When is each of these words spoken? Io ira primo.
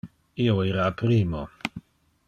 Io 0.45 0.55
ira 0.69 0.87
primo. 1.03 1.45